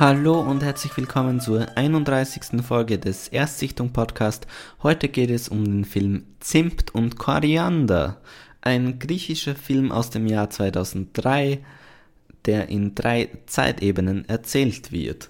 Hallo 0.00 0.40
und 0.40 0.62
herzlich 0.62 0.96
willkommen 0.96 1.40
zur 1.40 1.76
31. 1.76 2.62
Folge 2.66 2.98
des 2.98 3.28
Erstsichtung 3.28 3.92
Podcast. 3.92 4.46
Heute 4.82 5.10
geht 5.10 5.28
es 5.28 5.50
um 5.50 5.62
den 5.62 5.84
Film 5.84 6.24
Zimt 6.40 6.94
und 6.94 7.18
Koriander, 7.18 8.18
ein 8.62 8.98
griechischer 8.98 9.54
Film 9.54 9.92
aus 9.92 10.08
dem 10.08 10.26
Jahr 10.26 10.48
2003, 10.48 11.62
der 12.46 12.70
in 12.70 12.94
drei 12.94 13.28
Zeitebenen 13.44 14.26
erzählt 14.26 14.90
wird. 14.90 15.28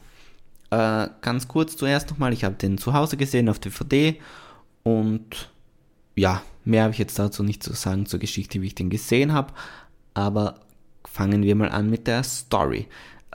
Äh, 0.71 1.09
ganz 1.21 1.49
kurz 1.49 1.77
zuerst 1.77 2.09
nochmal, 2.09 2.33
ich 2.33 2.45
habe 2.45 2.55
den 2.55 2.79
zu 2.79 2.95
Hause 2.95 3.17
gesehen 3.17 3.49
auf 3.49 3.59
DVD 3.59 4.21
und 4.85 5.51
ja, 6.15 6.43
mehr 6.65 6.85
habe 6.85 6.93
ich 6.93 7.01
jetzt 7.01 7.19
dazu 7.19 7.43
nicht 7.43 7.65
zu 7.65 7.73
sagen 7.73 8.07
zur 8.07 8.21
Geschichte, 8.21 8.63
wie 8.63 8.69
ich 8.69 8.77
den 8.77 8.89
gesehen 8.89 9.33
habe, 9.33 9.53
aber 10.15 10.61
fangen 11.05 11.43
wir 11.43 11.57
mal 11.57 11.71
an 11.71 11.91
mit 11.91 12.07
der 12.07 12.23
Story. 12.23 12.87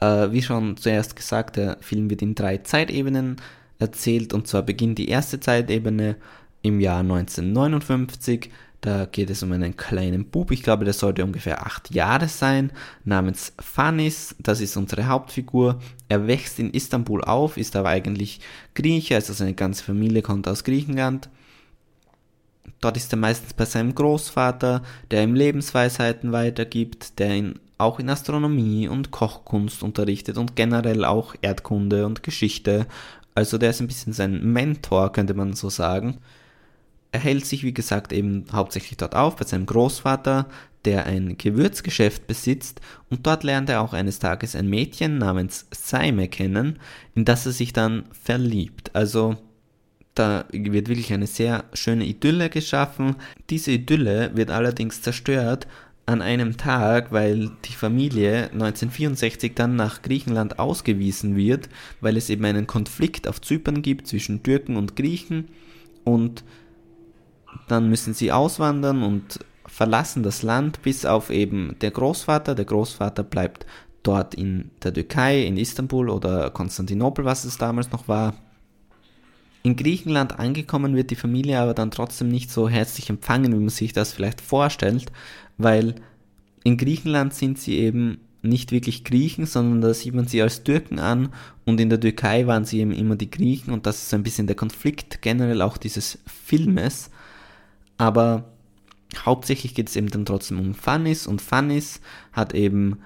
Äh, 0.02 0.32
wie 0.32 0.42
schon 0.42 0.78
zuerst 0.78 1.16
gesagt, 1.16 1.58
der 1.58 1.78
Film 1.82 2.10
wird 2.10 2.22
in 2.22 2.36
drei 2.36 2.58
Zeitebenen 2.58 3.38
erzählt 3.80 4.34
und 4.34 4.48
zwar 4.48 4.64
beginnt 4.64 4.98
die 4.98 5.10
erste 5.10 5.40
Zeitebene 5.40 6.18
im 6.62 6.80
Jahr 6.80 7.00
1959. 7.00 8.50
Da 8.82 9.06
geht 9.06 9.32
es 9.32 9.42
um 9.42 9.52
einen 9.52 9.76
kleinen 9.76 10.26
Bub, 10.26 10.52
ich 10.52 10.62
glaube, 10.62 10.86
der 10.86 10.94
sollte 10.94 11.24
ungefähr 11.24 11.66
acht 11.66 11.94
Jahre 11.94 12.28
sein, 12.28 12.72
namens 13.04 13.54
Fanis, 13.60 14.36
das 14.38 14.62
ist 14.62 14.78
unsere 14.78 15.08
Hauptfigur. 15.08 15.80
Er 16.08 16.28
wächst 16.28 16.60
in 16.60 16.70
Istanbul 16.70 17.24
auf, 17.24 17.58
ist 17.58 17.76
aber 17.76 17.90
eigentlich 17.90 18.42
Grieche, 18.76 19.16
also 19.16 19.34
seine 19.34 19.56
ganze 19.56 19.84
Familie 19.84 20.22
kommt 20.22 20.48
aus 20.48 20.64
Griechenland. 20.64 21.30
Dort 22.80 22.98
ist 22.98 23.12
er 23.12 23.18
meistens 23.18 23.54
bei 23.54 23.66
seinem 23.66 23.96
Großvater, 23.96 24.84
der 25.10 25.24
ihm 25.24 25.34
Lebensweisheiten 25.34 26.32
weitergibt, 26.32 27.18
der 27.18 27.36
ihn 27.36 27.60
auch 27.78 28.00
in 28.00 28.10
Astronomie 28.10 28.88
und 28.88 29.12
Kochkunst 29.12 29.84
unterrichtet 29.84 30.38
und 30.38 30.56
generell 30.56 31.04
auch 31.06 31.36
Erdkunde 31.42 32.06
und 32.06 32.24
Geschichte. 32.24 32.88
Also 33.34 33.58
der 33.58 33.72
ist 33.72 33.82
ein 33.82 33.88
bisschen 33.88 34.14
sein 34.14 34.54
Mentor, 34.54 35.12
könnte 35.12 35.34
man 35.34 35.54
so 35.54 35.70
sagen. 35.70 36.20
Er 37.12 37.20
hält 37.20 37.46
sich, 37.46 37.64
wie 37.64 37.74
gesagt, 37.74 38.14
eben 38.14 38.46
hauptsächlich 38.52 38.98
dort 38.98 39.16
auf 39.16 39.36
bei 39.36 39.46
seinem 39.46 39.66
Großvater, 39.66 40.48
der 40.86 41.06
ein 41.06 41.38
Gewürzgeschäft 41.38 42.28
besitzt 42.28 42.80
und 43.10 43.26
dort 43.26 43.44
lernt 43.44 43.70
er 43.70 43.82
auch 43.82 43.94
eines 43.94 44.20
Tages 44.20 44.56
ein 44.56 44.70
Mädchen 44.70 45.18
namens 45.18 45.66
Saime 45.72 46.28
kennen, 46.28 46.80
in 47.16 47.26
das 47.26 47.46
er 47.46 47.52
sich 47.52 47.74
dann 47.74 48.04
verliebt. 48.12 48.92
Also 48.94 49.38
da 50.14 50.46
wird 50.52 50.88
wirklich 50.88 51.12
eine 51.12 51.28
sehr 51.28 51.66
schöne 51.74 52.06
Idylle 52.06 52.50
geschaffen. 52.50 53.18
Diese 53.50 53.72
Idylle 53.72 54.32
wird 54.36 54.50
allerdings 54.50 55.02
zerstört 55.02 55.68
an 56.06 56.22
einem 56.22 56.58
Tag, 56.58 57.12
weil 57.12 57.52
die 57.66 57.74
Familie 57.74 58.52
1964 58.52 59.56
dann 59.56 59.76
nach 59.76 60.02
Griechenland 60.02 60.60
ausgewiesen 60.60 61.36
wird, 61.36 61.70
weil 62.00 62.16
es 62.16 62.30
eben 62.30 62.46
einen 62.46 62.68
Konflikt 62.68 63.28
auf 63.28 63.42
Zypern 63.42 63.82
gibt 63.82 64.08
zwischen 64.08 64.44
Türken 64.44 64.78
und 64.78 64.96
Griechen 64.96 65.48
und 66.04 66.44
dann 67.68 67.90
müssen 67.90 68.14
sie 68.14 68.32
auswandern 68.32 69.02
und 69.02 69.40
verlassen 69.66 70.22
das 70.22 70.44
Land 70.44 70.82
bis 70.84 71.06
auf 71.06 71.32
eben 71.32 71.76
der 71.82 71.92
Großvater. 71.92 72.54
Der 72.54 72.66
Großvater 72.66 73.24
bleibt 73.24 73.66
dort 74.04 74.36
in 74.36 74.70
der 74.84 74.94
Türkei, 74.94 75.44
in 75.44 75.58
Istanbul 75.58 76.10
oder 76.10 76.52
Konstantinopel, 76.52 77.26
was 77.26 77.46
es 77.46 77.58
damals 77.58 77.92
noch 77.92 78.08
war. 78.08 78.36
In 79.64 79.76
Griechenland 79.76 80.38
angekommen 80.38 80.96
wird 80.96 81.10
die 81.10 81.16
Familie 81.16 81.60
aber 81.60 81.74
dann 81.74 81.90
trotzdem 81.90 82.28
nicht 82.28 82.52
so 82.52 82.70
herzlich 82.70 83.10
empfangen, 83.10 83.52
wie 83.52 83.58
man 83.58 83.70
sich 83.70 83.94
das 83.94 84.14
vielleicht 84.14 84.42
vorstellt, 84.42 85.12
weil 85.58 85.96
in 86.64 86.78
Griechenland 86.78 87.34
sind 87.34 87.60
sie 87.60 87.78
eben 87.78 88.20
nicht 88.42 88.72
wirklich 88.72 89.04
Griechen, 89.04 89.46
sondern 89.46 89.82
da 89.82 89.94
sieht 89.94 90.14
man 90.14 90.28
sie 90.28 90.42
als 90.42 90.64
Türken 90.64 91.00
an 91.00 91.30
und 91.66 91.80
in 91.80 91.90
der 91.90 92.00
Türkei 92.00 92.48
waren 92.48 92.66
sie 92.66 92.80
eben 92.80 92.92
immer 92.92 93.16
die 93.16 93.30
Griechen 93.30 93.74
und 93.74 93.86
das 93.86 94.04
ist 94.04 94.14
ein 94.14 94.24
bisschen 94.24 94.48
der 94.48 94.56
Konflikt 94.56 95.22
generell 95.22 95.62
auch 95.62 95.78
dieses 95.78 96.20
Filmes. 96.26 97.10
Aber 97.98 98.52
hauptsächlich 99.26 99.74
geht 99.74 99.90
es 99.90 99.96
eben 99.96 100.10
dann 100.10 100.26
trotzdem 100.26 100.60
um 100.60 100.74
Fannis 100.74 101.28
und 101.28 101.42
Fannis 101.42 102.02
hat 102.32 102.54
eben 102.54 103.00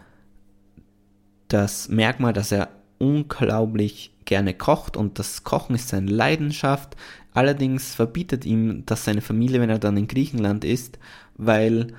das 1.47 1.89
Merkmal, 1.89 2.33
dass 2.33 2.51
er 2.51 2.69
unglaublich 2.97 4.11
gerne 4.25 4.53
kocht 4.53 4.95
und 4.95 5.19
das 5.19 5.43
Kochen 5.43 5.75
ist 5.75 5.89
seine 5.89 6.11
Leidenschaft. 6.11 6.95
Allerdings 7.33 7.95
verbietet 7.95 8.45
ihm 8.45 8.83
das 8.85 9.05
seine 9.05 9.21
Familie, 9.21 9.61
wenn 9.61 9.69
er 9.69 9.79
dann 9.79 9.97
in 9.97 10.07
Griechenland 10.07 10.63
ist, 10.63 10.99
weil 11.35 11.93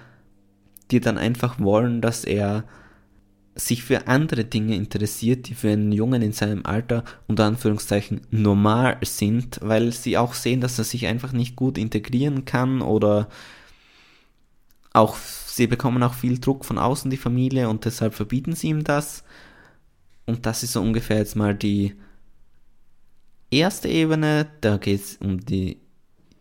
die 0.91 1.01
dann 1.01 1.19
einfach 1.19 1.59
wollen, 1.59 2.01
dass 2.01 2.25
er 2.25 2.65
sich 3.55 3.83
für 3.83 4.07
andere 4.07 4.45
Dinge 4.45 4.77
interessiert, 4.77 5.49
die 5.49 5.55
für 5.55 5.71
einen 5.71 5.93
Jungen 5.93 6.23
in 6.23 6.33
seinem 6.33 6.65
Alter 6.65 7.05
unter 7.27 7.45
Anführungszeichen 7.45 8.23
normal 8.31 8.99
sind, 9.03 9.59
weil 9.63 9.93
sie 9.93 10.17
auch 10.17 10.35
sehen, 10.35 10.61
dass 10.61 10.79
er 10.79 10.85
sich 10.85 11.07
einfach 11.07 11.33
nicht 11.33 11.57
gut 11.57 11.77
integrieren 11.77 12.45
kann 12.45 12.81
oder 12.81 13.29
auch 14.93 15.17
sie 15.17 15.67
bekommen 15.67 16.03
auch 16.03 16.15
viel 16.15 16.39
Druck 16.39 16.65
von 16.65 16.79
außen 16.79 17.11
die 17.11 17.17
Familie 17.17 17.69
und 17.69 17.85
deshalb 17.85 18.15
verbieten 18.15 18.55
sie 18.55 18.69
ihm 18.69 18.85
das. 18.85 19.25
Und 20.27 20.47
das 20.47 20.63
ist 20.63 20.73
so 20.73 20.81
ungefähr 20.81 21.19
jetzt 21.19 21.37
mal 21.37 21.55
die 21.55 21.95
erste 23.51 23.89
Ebene, 23.89 24.47
da 24.61 24.77
geht 24.77 25.01
es 25.01 25.17
um 25.17 25.41
die 25.41 25.79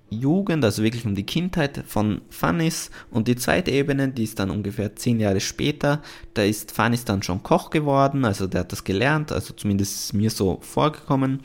Jugend, 0.09 0.63
also 0.63 0.83
wirklich 0.83 1.05
um 1.05 1.15
die 1.15 1.25
Kindheit 1.25 1.83
von 1.87 2.21
Fannis. 2.29 2.91
Und 3.11 3.27
die 3.27 3.35
zweite 3.35 3.71
Ebene, 3.71 4.09
die 4.09 4.23
ist 4.23 4.39
dann 4.39 4.49
ungefähr 4.49 4.95
zehn 4.95 5.19
Jahre 5.19 5.39
später, 5.39 6.01
da 6.33 6.43
ist 6.43 6.71
Fannis 6.71 7.05
dann 7.05 7.23
schon 7.23 7.43
Koch 7.43 7.69
geworden, 7.69 8.25
also 8.25 8.47
der 8.47 8.61
hat 8.61 8.71
das 8.71 8.83
gelernt, 8.83 9.31
also 9.31 9.53
zumindest 9.53 10.13
mir 10.13 10.29
so 10.29 10.59
vorgekommen. 10.61 11.41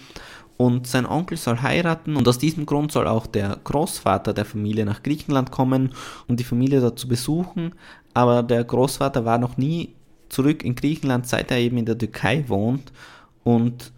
Und 0.56 0.86
sein 0.86 1.04
Onkel 1.04 1.36
soll 1.36 1.62
heiraten 1.62 2.16
und 2.16 2.28
aus 2.28 2.38
diesem 2.38 2.64
Grund 2.64 2.92
soll 2.92 3.08
auch 3.08 3.26
der 3.26 3.58
Großvater 3.64 4.32
der 4.32 4.44
Familie 4.44 4.84
nach 4.84 5.02
Griechenland 5.02 5.50
kommen, 5.50 5.92
um 6.28 6.36
die 6.36 6.44
Familie 6.44 6.80
dort 6.80 6.98
zu 6.98 7.08
besuchen. 7.08 7.74
Aber 8.14 8.44
der 8.44 8.62
Großvater 8.62 9.24
war 9.24 9.38
noch 9.38 9.56
nie 9.56 9.94
zurück 10.28 10.62
in 10.62 10.76
Griechenland, 10.76 11.26
seit 11.26 11.50
er 11.50 11.58
eben 11.58 11.76
in 11.76 11.86
der 11.86 11.98
Türkei 11.98 12.44
wohnt. 12.46 12.92
Und 13.42 13.92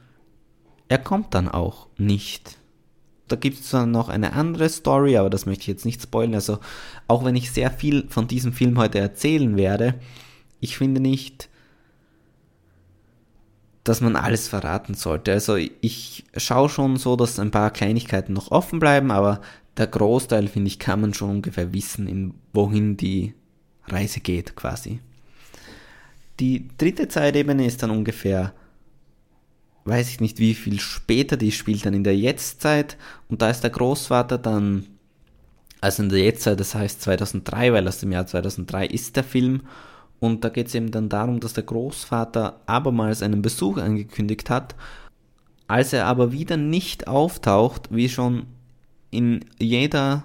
er 0.89 0.99
kommt 0.99 1.35
dann 1.35 1.49
auch 1.49 1.89
nicht 1.99 2.57
da 3.29 3.37
gibt 3.37 3.61
es 3.61 3.71
dann 3.71 3.91
noch 3.91 4.09
eine 4.09 4.33
andere 4.35 4.69
Story, 4.69 5.17
aber 5.17 5.31
das 5.31 5.47
möchte 5.47 5.63
ich 5.63 5.69
jetzt 5.69 5.85
nicht 5.85 6.03
spoilen. 6.03 6.35
Also, 6.35 6.59
auch 7.09 7.25
wenn 7.25 7.37
ich 7.37 7.51
sehr 7.51 7.71
viel 7.71 8.07
von 8.09 8.29
diesem 8.29 8.53
Film 8.53 8.79
heute 8.79 8.99
erzählen 8.99 9.57
werde, 9.57 9.95
ich 10.61 10.77
finde 10.79 11.01
nicht, 11.01 11.49
dass 13.85 14.01
man 14.01 14.17
alles 14.17 14.49
verraten 14.49 14.95
sollte. 14.95 15.33
Also, 15.33 15.57
ich 15.57 16.25
schaue 16.37 16.69
schon 16.69 16.97
so, 16.97 17.17
dass 17.17 17.39
ein 17.39 17.51
paar 17.51 17.71
Kleinigkeiten 17.71 18.33
noch 18.33 18.51
offen 18.51 18.79
bleiben, 18.79 19.11
aber 19.11 19.41
der 19.77 19.89
Großteil, 19.89 20.49
finde 20.49 20.69
ich, 20.69 20.79
kann 20.79 21.01
man 21.01 21.13
schon 21.13 21.31
ungefähr 21.31 21.73
wissen, 21.73 22.07
in 22.07 22.35
wohin 22.53 22.97
die 22.97 23.35
Reise 23.87 24.21
geht, 24.21 24.57
quasi. 24.57 25.01
Die 26.41 26.69
dritte 26.79 27.09
Zeitebene 27.09 27.67
ist 27.67 27.83
dann 27.83 27.91
ungefähr 27.91 28.53
weiß 29.87 30.11
ich 30.11 30.21
nicht 30.21 30.39
wie 30.39 30.55
viel 30.55 30.81
später, 30.81 31.37
die 31.37 31.53
spielt 31.53 31.87
dann 31.87 31.95
in 31.95 32.05
der 32.05 32.17
Jetztzeit. 32.17 32.97
Und 33.29 33.43
da 33.43 33.51
ist 33.51 33.63
der 33.63 33.71
Großvater 33.71 34.39
dann, 34.39 34.87
also 35.81 36.03
in 36.03 36.09
der 36.09 36.21
Jetztzeit, 36.21 36.59
das 36.59 36.75
heißt 36.75 37.03
2003, 37.03 37.73
weil 37.73 37.87
aus 37.89 37.99
dem 37.99 38.13
Jahr 38.13 38.27
2003 38.27 38.87
ist 38.87 39.17
der 39.17 39.25
Film. 39.25 39.63
Und 40.19 40.45
da 40.45 40.49
geht 40.49 40.69
es 40.69 40.75
eben 40.75 40.91
dann 40.91 41.09
darum, 41.09 41.41
dass 41.41 41.53
der 41.53 41.65
Großvater 41.65 42.61
abermals 42.67 43.23
einen 43.23 43.43
Besuch 43.43 43.77
angekündigt 43.79 44.51
hat, 44.51 44.75
als 45.69 45.93
er 45.93 46.07
aber 46.07 46.33
wieder 46.33 46.57
nicht 46.57 47.09
auftaucht, 47.09 47.89
wie 47.91 48.09
schon 48.09 48.47
in 49.11 49.45
jeder 49.59 50.25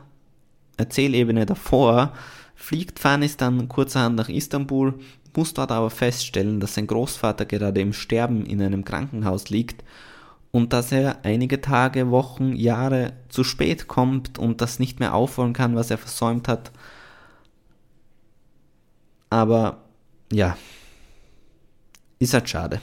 Erzählebene 0.77 1.45
davor, 1.45 2.13
fliegt 2.55 2.99
Fanis 2.99 3.37
dann 3.37 3.67
kurzerhand 3.67 4.15
nach 4.15 4.29
Istanbul 4.29 4.93
muss 5.37 5.53
dort 5.53 5.71
aber 5.71 5.89
feststellen, 5.89 6.59
dass 6.59 6.75
sein 6.75 6.87
Großvater 6.87 7.45
gerade 7.45 7.81
im 7.81 7.93
Sterben 7.93 8.45
in 8.45 8.61
einem 8.61 8.85
Krankenhaus 8.85 9.49
liegt 9.49 9.83
und 10.51 10.73
dass 10.73 10.91
er 10.91 11.23
einige 11.23 11.61
Tage, 11.61 12.11
Wochen, 12.11 12.53
Jahre 12.55 13.13
zu 13.29 13.43
spät 13.43 13.87
kommt 13.87 14.37
und 14.37 14.61
das 14.61 14.79
nicht 14.79 14.99
mehr 14.99 15.13
aufholen 15.13 15.53
kann, 15.53 15.75
was 15.75 15.91
er 15.91 15.97
versäumt 15.97 16.47
hat. 16.47 16.71
Aber 19.29 19.85
ja, 20.31 20.57
ist 22.19 22.33
halt 22.33 22.49
schade. 22.49 22.81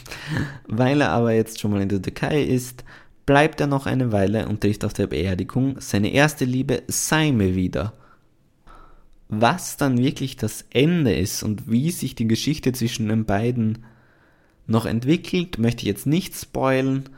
Weil 0.66 1.02
er 1.02 1.10
aber 1.10 1.32
jetzt 1.32 1.60
schon 1.60 1.70
mal 1.70 1.82
in 1.82 1.88
der 1.90 2.00
Türkei 2.02 2.42
ist, 2.42 2.84
bleibt 3.26 3.60
er 3.60 3.66
noch 3.66 3.86
eine 3.86 4.10
Weile 4.10 4.48
und 4.48 4.62
trifft 4.62 4.84
auf 4.84 4.94
der 4.94 5.06
Beerdigung 5.06 5.80
seine 5.80 6.10
erste 6.12 6.44
Liebe 6.44 6.82
Saime 6.88 7.54
wieder 7.54 7.92
was 9.28 9.76
dann 9.76 9.98
wirklich 9.98 10.36
das 10.36 10.64
Ende 10.70 11.14
ist 11.14 11.42
und 11.42 11.70
wie 11.70 11.90
sich 11.90 12.14
die 12.14 12.28
Geschichte 12.28 12.72
zwischen 12.72 13.08
den 13.08 13.24
beiden 13.24 13.84
noch 14.66 14.86
entwickelt, 14.86 15.58
möchte 15.58 15.82
ich 15.82 15.88
jetzt 15.88 16.06
nicht 16.06 16.34
spoilen. 16.34 17.08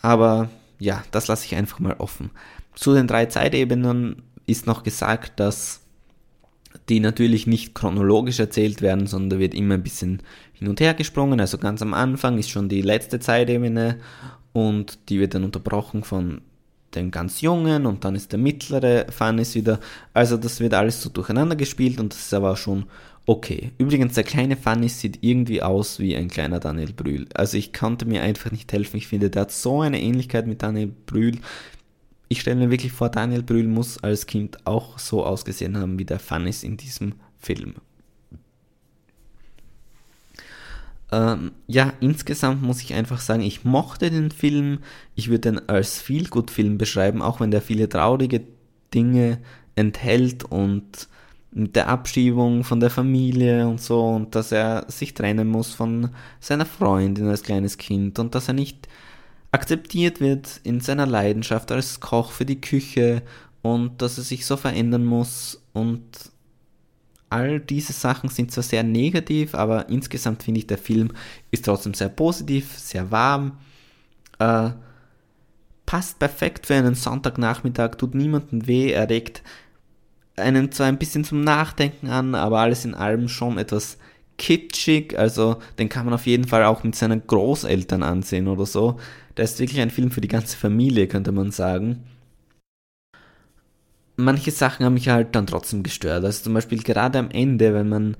Aber 0.00 0.50
ja, 0.78 1.02
das 1.10 1.28
lasse 1.28 1.46
ich 1.46 1.54
einfach 1.54 1.78
mal 1.80 1.96
offen. 1.98 2.30
Zu 2.74 2.94
den 2.94 3.06
drei 3.06 3.26
Zeitebenen 3.26 4.22
ist 4.46 4.66
noch 4.66 4.82
gesagt, 4.82 5.40
dass 5.40 5.80
die 6.88 7.00
natürlich 7.00 7.46
nicht 7.46 7.74
chronologisch 7.74 8.38
erzählt 8.38 8.82
werden, 8.82 9.06
sondern 9.06 9.30
da 9.30 9.38
wird 9.38 9.54
immer 9.54 9.74
ein 9.74 9.82
bisschen 9.82 10.22
hin 10.52 10.68
und 10.68 10.80
her 10.80 10.94
gesprungen. 10.94 11.40
Also 11.40 11.58
ganz 11.58 11.82
am 11.82 11.94
Anfang 11.94 12.38
ist 12.38 12.50
schon 12.50 12.68
die 12.68 12.82
letzte 12.82 13.18
Zeitebene 13.18 13.98
und 14.52 14.98
die 15.08 15.18
wird 15.18 15.34
dann 15.34 15.44
unterbrochen 15.44 16.04
von 16.04 16.42
dem 16.96 17.10
ganz 17.10 17.40
Jungen 17.40 17.86
und 17.86 18.04
dann 18.04 18.14
ist 18.14 18.32
der 18.32 18.38
mittlere 18.38 19.06
Fannis 19.10 19.54
wieder. 19.54 19.78
Also 20.14 20.36
das 20.36 20.60
wird 20.60 20.74
alles 20.74 21.00
so 21.02 21.10
durcheinander 21.10 21.56
gespielt 21.56 22.00
und 22.00 22.12
das 22.12 22.20
ist 22.20 22.34
aber 22.34 22.56
schon 22.56 22.86
okay. 23.26 23.72
Übrigens, 23.78 24.14
der 24.14 24.24
kleine 24.24 24.56
Fannis 24.56 25.00
sieht 25.00 25.18
irgendwie 25.20 25.62
aus 25.62 25.98
wie 25.98 26.16
ein 26.16 26.28
kleiner 26.28 26.60
Daniel 26.60 26.92
Brühl. 26.92 27.26
Also 27.34 27.56
ich 27.56 27.72
konnte 27.72 28.06
mir 28.06 28.22
einfach 28.22 28.50
nicht 28.50 28.72
helfen. 28.72 28.96
Ich 28.96 29.08
finde, 29.08 29.30
der 29.30 29.42
hat 29.42 29.52
so 29.52 29.82
eine 29.82 30.00
Ähnlichkeit 30.00 30.46
mit 30.46 30.62
Daniel 30.62 30.92
Brühl. 31.06 31.38
Ich 32.28 32.40
stelle 32.40 32.56
mir 32.56 32.70
wirklich 32.70 32.92
vor, 32.92 33.08
Daniel 33.08 33.42
Brühl 33.42 33.68
muss 33.68 34.02
als 34.02 34.26
Kind 34.26 34.66
auch 34.66 34.98
so 34.98 35.24
ausgesehen 35.24 35.76
haben 35.76 35.98
wie 35.98 36.04
der 36.04 36.18
Fannis 36.18 36.64
in 36.64 36.76
diesem 36.76 37.14
Film. 37.38 37.74
Ähm, 41.12 41.52
ja, 41.66 41.92
insgesamt 42.00 42.62
muss 42.62 42.82
ich 42.82 42.94
einfach 42.94 43.20
sagen, 43.20 43.42
ich 43.42 43.64
mochte 43.64 44.10
den 44.10 44.30
Film. 44.30 44.80
Ich 45.14 45.28
würde 45.28 45.50
ihn 45.50 45.60
als 45.66 46.00
Feel-Good-Film 46.00 46.78
beschreiben, 46.78 47.22
auch 47.22 47.40
wenn 47.40 47.50
der 47.50 47.62
viele 47.62 47.88
traurige 47.88 48.42
Dinge 48.92 49.38
enthält 49.76 50.44
und 50.44 51.08
mit 51.52 51.74
der 51.76 51.88
Abschiebung 51.88 52.64
von 52.64 52.80
der 52.80 52.90
Familie 52.90 53.66
und 53.66 53.80
so 53.80 54.04
und 54.04 54.34
dass 54.34 54.52
er 54.52 54.84
sich 54.88 55.14
trennen 55.14 55.48
muss 55.48 55.74
von 55.74 56.10
seiner 56.38 56.66
Freundin 56.66 57.28
als 57.28 57.42
kleines 57.42 57.78
Kind 57.78 58.18
und 58.18 58.34
dass 58.34 58.48
er 58.48 58.54
nicht 58.54 58.88
akzeptiert 59.52 60.20
wird 60.20 60.60
in 60.64 60.80
seiner 60.80 61.06
Leidenschaft 61.06 61.72
als 61.72 62.00
Koch 62.00 62.30
für 62.30 62.44
die 62.44 62.60
Küche 62.60 63.22
und 63.62 64.02
dass 64.02 64.18
er 64.18 64.24
sich 64.24 64.44
so 64.44 64.58
verändern 64.58 65.06
muss 65.06 65.62
und 65.72 66.02
all 67.28 67.60
diese 67.60 67.92
Sachen 67.92 68.28
sind 68.28 68.52
zwar 68.52 68.62
sehr 68.62 68.82
negativ, 68.82 69.54
aber 69.54 69.88
insgesamt 69.88 70.42
finde 70.42 70.60
ich, 70.60 70.66
der 70.66 70.78
Film 70.78 71.12
ist 71.50 71.64
trotzdem 71.64 71.94
sehr 71.94 72.08
positiv, 72.08 72.78
sehr 72.78 73.10
warm, 73.10 73.58
äh, 74.38 74.70
passt 75.84 76.18
perfekt 76.18 76.66
für 76.66 76.74
einen 76.74 76.94
Sonntagnachmittag, 76.94 77.96
tut 77.96 78.14
niemandem 78.14 78.66
weh, 78.66 78.92
er 78.92 79.08
regt 79.08 79.42
einen 80.36 80.70
zwar 80.70 80.86
ein 80.86 80.98
bisschen 80.98 81.24
zum 81.24 81.42
Nachdenken 81.42 82.08
an, 82.08 82.34
aber 82.34 82.60
alles 82.60 82.84
in 82.84 82.94
allem 82.94 83.28
schon 83.28 83.58
etwas 83.58 83.98
kitschig, 84.38 85.18
also 85.18 85.56
den 85.78 85.88
kann 85.88 86.04
man 86.04 86.14
auf 86.14 86.26
jeden 86.26 86.46
Fall 86.46 86.64
auch 86.64 86.84
mit 86.84 86.94
seinen 86.94 87.26
Großeltern 87.26 88.02
ansehen 88.02 88.48
oder 88.48 88.66
so. 88.66 88.98
Der 89.36 89.44
ist 89.44 89.58
wirklich 89.58 89.80
ein 89.80 89.90
Film 89.90 90.10
für 90.10 90.20
die 90.20 90.28
ganze 90.28 90.56
Familie, 90.56 91.06
könnte 91.06 91.32
man 91.32 91.50
sagen 91.50 92.04
manche 94.16 94.50
Sachen 94.50 94.84
haben 94.84 94.94
mich 94.94 95.08
halt 95.08 95.34
dann 95.34 95.46
trotzdem 95.46 95.82
gestört. 95.82 96.24
Also 96.24 96.44
zum 96.44 96.54
Beispiel 96.54 96.82
gerade 96.82 97.18
am 97.18 97.30
Ende, 97.30 97.74
wenn 97.74 97.88
man 97.88 98.16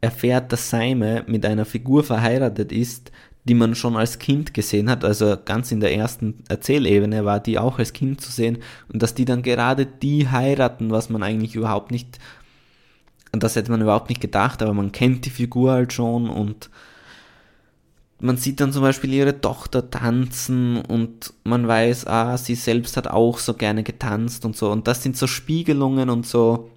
erfährt, 0.00 0.52
dass 0.52 0.70
Saime 0.70 1.24
mit 1.26 1.44
einer 1.44 1.64
Figur 1.64 2.04
verheiratet 2.04 2.72
ist, 2.72 3.10
die 3.44 3.54
man 3.54 3.74
schon 3.74 3.96
als 3.96 4.18
Kind 4.18 4.52
gesehen 4.52 4.90
hat, 4.90 5.04
also 5.04 5.36
ganz 5.44 5.72
in 5.72 5.80
der 5.80 5.94
ersten 5.94 6.44
Erzählebene 6.48 7.24
war 7.24 7.40
die 7.40 7.58
auch 7.58 7.78
als 7.78 7.92
Kind 7.92 8.20
zu 8.20 8.30
sehen. 8.30 8.58
Und 8.92 9.02
dass 9.02 9.14
die 9.14 9.24
dann 9.24 9.42
gerade 9.42 9.86
die 9.86 10.28
heiraten, 10.28 10.90
was 10.90 11.08
man 11.08 11.22
eigentlich 11.22 11.54
überhaupt 11.54 11.90
nicht, 11.90 12.18
das 13.32 13.56
hätte 13.56 13.70
man 13.70 13.80
überhaupt 13.80 14.08
nicht 14.10 14.20
gedacht, 14.20 14.62
aber 14.62 14.74
man 14.74 14.92
kennt 14.92 15.24
die 15.24 15.30
Figur 15.30 15.72
halt 15.72 15.92
schon 15.92 16.28
und 16.28 16.68
man 18.20 18.36
sieht 18.36 18.60
dann 18.60 18.72
zum 18.72 18.82
Beispiel 18.82 19.12
ihre 19.12 19.40
Tochter 19.40 19.90
tanzen 19.90 20.76
und 20.76 21.32
man 21.44 21.66
weiß, 21.66 22.06
ah, 22.06 22.36
sie 22.36 22.54
selbst 22.54 22.96
hat 22.96 23.08
auch 23.08 23.38
so 23.38 23.54
gerne 23.54 23.82
getanzt 23.82 24.44
und 24.44 24.56
so. 24.56 24.70
Und 24.70 24.86
das 24.86 25.02
sind 25.02 25.16
so 25.16 25.26
Spiegelungen 25.26 26.10
und 26.10 26.26
so 26.26 26.70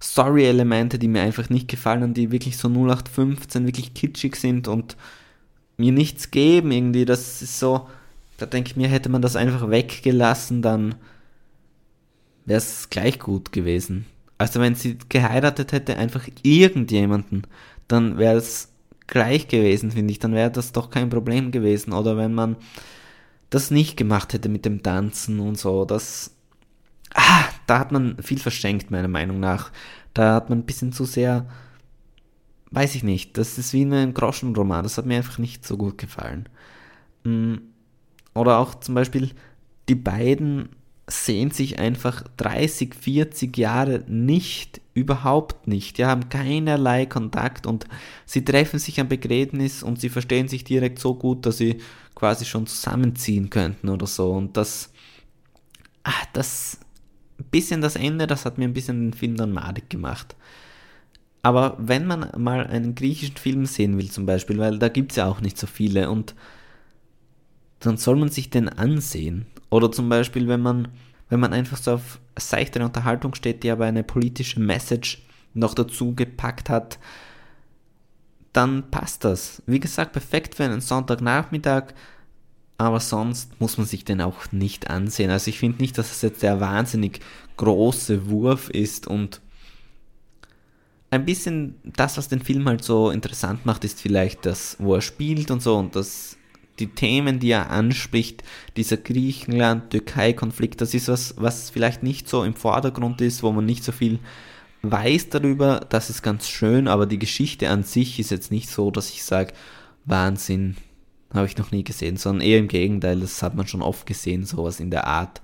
Story-Elemente, 0.00 0.98
die 0.98 1.08
mir 1.08 1.22
einfach 1.22 1.50
nicht 1.50 1.68
gefallen 1.68 2.02
und 2.02 2.14
die 2.14 2.30
wirklich 2.30 2.56
so 2.56 2.68
0815 2.68 3.66
wirklich 3.66 3.94
kitschig 3.94 4.36
sind 4.36 4.66
und 4.66 4.96
mir 5.76 5.92
nichts 5.92 6.30
geben 6.30 6.72
irgendwie. 6.72 7.04
Das 7.04 7.42
ist 7.42 7.58
so, 7.58 7.86
da 8.38 8.46
denke 8.46 8.70
ich 8.70 8.76
mir, 8.76 8.88
hätte 8.88 9.10
man 9.10 9.22
das 9.22 9.36
einfach 9.36 9.68
weggelassen, 9.70 10.62
dann 10.62 10.94
wäre 12.46 12.58
es 12.58 12.88
gleich 12.90 13.18
gut 13.18 13.52
gewesen. 13.52 14.06
Also 14.38 14.60
wenn 14.60 14.74
sie 14.74 14.98
geheiratet 15.08 15.72
hätte, 15.72 15.96
einfach 15.96 16.26
irgendjemanden, 16.42 17.46
dann 17.86 18.18
wäre 18.18 18.36
es 18.36 18.73
gleich 19.06 19.48
gewesen, 19.48 19.90
finde 19.90 20.12
ich, 20.12 20.18
dann 20.18 20.34
wäre 20.34 20.50
das 20.50 20.72
doch 20.72 20.90
kein 20.90 21.10
Problem 21.10 21.50
gewesen. 21.50 21.92
Oder 21.92 22.16
wenn 22.16 22.34
man 22.34 22.56
das 23.50 23.70
nicht 23.70 23.96
gemacht 23.96 24.32
hätte 24.32 24.48
mit 24.48 24.64
dem 24.64 24.82
Tanzen 24.82 25.40
und 25.40 25.58
so, 25.58 25.84
das. 25.84 26.32
Ah, 27.14 27.44
da 27.66 27.78
hat 27.78 27.92
man 27.92 28.20
viel 28.22 28.38
verschenkt, 28.38 28.90
meiner 28.90 29.08
Meinung 29.08 29.38
nach. 29.40 29.70
Da 30.14 30.34
hat 30.34 30.50
man 30.50 30.60
ein 30.60 30.66
bisschen 30.66 30.92
zu 30.92 31.04
sehr. 31.04 31.46
Weiß 32.70 32.96
ich 32.96 33.04
nicht, 33.04 33.38
das 33.38 33.56
ist 33.56 33.72
wie 33.72 33.82
in 33.82 33.92
einem 33.92 34.14
Groschenroman, 34.14 34.82
das 34.82 34.98
hat 34.98 35.06
mir 35.06 35.18
einfach 35.18 35.38
nicht 35.38 35.64
so 35.64 35.76
gut 35.76 35.96
gefallen. 35.96 36.48
Mm, 37.22 37.56
oder 38.34 38.58
auch 38.58 38.74
zum 38.74 38.96
Beispiel 38.96 39.30
die 39.88 39.94
beiden 39.94 40.70
sehen 41.06 41.50
sich 41.50 41.78
einfach 41.78 42.24
30, 42.38 42.94
40 42.94 43.56
Jahre 43.58 44.04
nicht, 44.06 44.80
überhaupt 44.94 45.66
nicht. 45.66 45.98
Die 45.98 46.06
haben 46.06 46.28
keinerlei 46.28 47.04
Kontakt 47.06 47.66
und 47.66 47.86
sie 48.24 48.44
treffen 48.44 48.78
sich 48.78 49.00
am 49.00 49.08
Begräbnis 49.08 49.82
und 49.82 50.00
sie 50.00 50.08
verstehen 50.08 50.48
sich 50.48 50.64
direkt 50.64 50.98
so 50.98 51.14
gut, 51.14 51.44
dass 51.44 51.58
sie 51.58 51.78
quasi 52.14 52.44
schon 52.44 52.66
zusammenziehen 52.66 53.50
könnten 53.50 53.88
oder 53.88 54.06
so. 54.06 54.32
Und 54.32 54.56
das, 54.56 54.92
ach, 56.04 56.24
das, 56.32 56.78
bisschen 57.50 57.80
das 57.80 57.96
Ende, 57.96 58.26
das 58.26 58.46
hat 58.46 58.56
mir 58.56 58.64
ein 58.64 58.74
bisschen 58.74 59.10
den 59.10 59.12
Film 59.12 59.36
dann 59.36 59.52
madig 59.52 59.90
gemacht. 59.90 60.36
Aber 61.42 61.76
wenn 61.78 62.06
man 62.06 62.30
mal 62.38 62.66
einen 62.66 62.94
griechischen 62.94 63.36
Film 63.36 63.66
sehen 63.66 63.98
will 63.98 64.10
zum 64.10 64.24
Beispiel, 64.24 64.56
weil 64.56 64.78
da 64.78 64.88
gibt 64.88 65.12
es 65.12 65.16
ja 65.16 65.26
auch 65.26 65.42
nicht 65.42 65.58
so 65.58 65.66
viele 65.66 66.08
und 66.08 66.34
dann 67.80 67.98
soll 67.98 68.16
man 68.16 68.30
sich 68.30 68.48
den 68.48 68.70
ansehen. 68.70 69.44
Oder 69.74 69.90
zum 69.90 70.08
Beispiel, 70.08 70.46
wenn 70.46 70.60
man, 70.60 70.86
wenn 71.28 71.40
man 71.40 71.52
einfach 71.52 71.76
so 71.76 71.94
auf 71.94 72.20
seichtere 72.38 72.84
Unterhaltung 72.84 73.34
steht, 73.34 73.64
die 73.64 73.72
aber 73.72 73.86
eine 73.86 74.04
politische 74.04 74.60
Message 74.60 75.26
noch 75.52 75.74
dazu 75.74 76.14
gepackt 76.14 76.70
hat, 76.70 77.00
dann 78.52 78.88
passt 78.92 79.24
das. 79.24 79.64
Wie 79.66 79.80
gesagt, 79.80 80.12
perfekt 80.12 80.54
für 80.54 80.62
einen 80.62 80.80
Sonntagnachmittag, 80.80 81.86
aber 82.78 83.00
sonst 83.00 83.60
muss 83.60 83.76
man 83.76 83.84
sich 83.84 84.04
den 84.04 84.20
auch 84.20 84.52
nicht 84.52 84.90
ansehen. 84.90 85.32
Also 85.32 85.48
ich 85.48 85.58
finde 85.58 85.82
nicht, 85.82 85.98
dass 85.98 86.12
es 86.12 86.22
jetzt 86.22 86.44
der 86.44 86.60
wahnsinnig 86.60 87.18
große 87.56 88.30
Wurf 88.30 88.70
ist 88.70 89.08
und 89.08 89.40
ein 91.10 91.24
bisschen 91.24 91.80
das, 91.82 92.16
was 92.16 92.28
den 92.28 92.42
Film 92.42 92.68
halt 92.68 92.84
so 92.84 93.10
interessant 93.10 93.66
macht, 93.66 93.82
ist 93.82 94.00
vielleicht 94.00 94.46
das, 94.46 94.76
wo 94.78 94.94
er 94.94 95.00
spielt 95.00 95.50
und 95.50 95.60
so 95.60 95.76
und 95.76 95.96
das 95.96 96.36
die 96.78 96.88
Themen, 96.88 97.38
die 97.38 97.50
er 97.50 97.70
anspricht, 97.70 98.42
dieser 98.76 98.96
Griechenland-Türkei-Konflikt, 98.96 100.80
das 100.80 100.94
ist 100.94 101.08
was, 101.08 101.34
was 101.36 101.70
vielleicht 101.70 102.02
nicht 102.02 102.28
so 102.28 102.42
im 102.44 102.54
Vordergrund 102.54 103.20
ist, 103.20 103.42
wo 103.42 103.52
man 103.52 103.64
nicht 103.64 103.84
so 103.84 103.92
viel 103.92 104.18
weiß 104.82 105.30
darüber. 105.30 105.80
Das 105.88 106.10
ist 106.10 106.22
ganz 106.22 106.48
schön, 106.48 106.88
aber 106.88 107.06
die 107.06 107.18
Geschichte 107.18 107.70
an 107.70 107.84
sich 107.84 108.18
ist 108.18 108.30
jetzt 108.30 108.50
nicht 108.50 108.68
so, 108.68 108.90
dass 108.90 109.10
ich 109.10 109.24
sage, 109.24 109.54
Wahnsinn, 110.04 110.76
habe 111.32 111.46
ich 111.46 111.56
noch 111.56 111.70
nie 111.70 111.84
gesehen, 111.84 112.16
sondern 112.16 112.46
eher 112.46 112.58
im 112.58 112.68
Gegenteil, 112.68 113.20
das 113.20 113.42
hat 113.42 113.54
man 113.54 113.66
schon 113.66 113.82
oft 113.82 114.06
gesehen, 114.06 114.44
sowas 114.44 114.80
in 114.80 114.90
der 114.90 115.06
Art. 115.06 115.40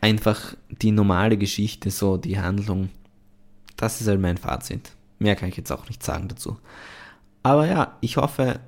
Einfach 0.00 0.54
die 0.68 0.92
normale 0.92 1.36
Geschichte, 1.36 1.90
so 1.90 2.16
die 2.16 2.38
Handlung. 2.38 2.90
Das 3.76 4.00
ist 4.00 4.06
halt 4.06 4.20
mein 4.20 4.38
Fazit. 4.38 4.92
Mehr 5.18 5.34
kann 5.34 5.48
ich 5.48 5.56
jetzt 5.56 5.72
auch 5.72 5.88
nicht 5.88 6.04
sagen 6.04 6.28
dazu. 6.28 6.58
Aber 7.42 7.66
ja, 7.66 7.96
ich 8.00 8.16
hoffe, 8.16 8.60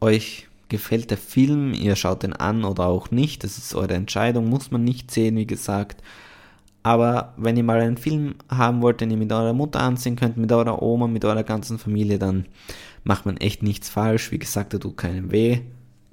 euch 0.00 0.48
gefällt 0.68 1.10
der 1.10 1.18
Film, 1.18 1.72
ihr 1.72 1.96
schaut 1.96 2.22
den 2.22 2.32
an 2.32 2.64
oder 2.64 2.86
auch 2.86 3.10
nicht, 3.10 3.44
das 3.44 3.58
ist 3.58 3.74
eure 3.74 3.94
Entscheidung, 3.94 4.48
muss 4.48 4.70
man 4.70 4.84
nicht 4.84 5.10
sehen, 5.10 5.36
wie 5.36 5.46
gesagt. 5.46 6.02
Aber 6.82 7.34
wenn 7.36 7.56
ihr 7.56 7.64
mal 7.64 7.80
einen 7.80 7.96
Film 7.96 8.36
haben 8.48 8.80
wollt, 8.80 9.00
den 9.00 9.10
ihr 9.10 9.16
mit 9.16 9.32
eurer 9.32 9.52
Mutter 9.52 9.80
ansehen 9.80 10.14
könnt, 10.14 10.36
mit 10.36 10.52
eurer 10.52 10.82
Oma, 10.82 11.08
mit 11.08 11.24
eurer 11.24 11.42
ganzen 11.42 11.78
Familie, 11.80 12.18
dann 12.18 12.46
macht 13.02 13.26
man 13.26 13.36
echt 13.38 13.62
nichts 13.62 13.88
falsch. 13.88 14.30
Wie 14.30 14.38
gesagt, 14.38 14.72
er 14.72 14.78
tut 14.78 14.96
keinem 14.96 15.32
weh. 15.32 15.62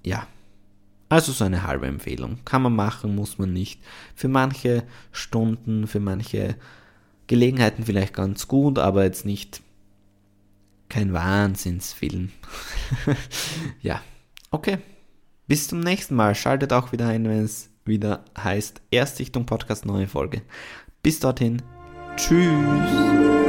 Ja. 0.04 0.26
Also 1.10 1.32
so 1.32 1.44
eine 1.44 1.68
halbe 1.68 1.86
Empfehlung. 1.86 2.40
Kann 2.44 2.64
man 2.64 2.76
machen, 2.76 3.14
muss 3.14 3.38
man 3.38 3.54
nicht. 3.54 3.82
Für 4.16 4.30
manche 4.30 4.84
Stunden, 5.12 5.86
für 5.86 6.00
manche 6.00 6.56
Gelegenheiten 7.28 7.84
vielleicht 7.86 8.16
ganz 8.16 8.48
gut, 8.48 8.80
aber 8.80 9.04
jetzt 9.04 9.28
nicht 9.28 9.62
kein 10.94 11.12
Wahnsinnsfilm. 11.12 12.32
ja, 13.82 14.02
okay. 14.52 14.78
Bis 15.48 15.68
zum 15.68 15.80
nächsten 15.80 16.14
Mal. 16.16 16.36
Schaltet 16.36 16.72
auch 16.72 16.92
wieder 16.92 17.08
ein, 17.08 17.28
wenn 17.28 17.44
es 17.44 17.72
wieder 17.84 18.24
heißt 18.38 18.82
Erstsichtung 18.92 19.48
Podcast 19.48 19.88
neue 19.88 20.08
Folge. 20.08 20.44
Bis 21.02 21.20
dorthin. 21.20 21.64
Tschüss. 22.16 23.43